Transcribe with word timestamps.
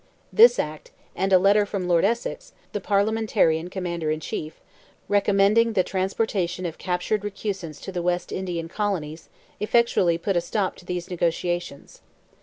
This 0.33 0.57
act, 0.57 0.89
and 1.15 1.31
a 1.31 1.37
letter 1.37 1.63
from 1.63 1.87
Lord 1.87 2.03
Essex, 2.03 2.53
the 2.71 2.81
Parliamentarian 2.81 3.69
Commander 3.69 4.09
in 4.09 4.19
Chief, 4.19 4.59
recommending 5.07 5.73
the 5.73 5.83
transportation 5.83 6.65
of 6.65 6.79
captured 6.79 7.23
recusants 7.23 7.79
to 7.81 7.91
the 7.91 8.01
West 8.01 8.31
Indian 8.31 8.67
Colonies, 8.67 9.29
effectually 9.59 10.17
put 10.17 10.35
a 10.35 10.41
stop 10.41 10.75
to 10.77 10.85
these 10.85 11.11
negotiations. 11.11 12.01